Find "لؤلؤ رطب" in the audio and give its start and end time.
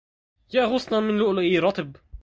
1.17-1.93